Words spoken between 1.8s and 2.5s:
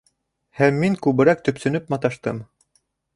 маташтым: